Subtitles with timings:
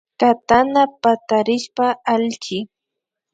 [0.19, 2.57] Katana patarishpa allchi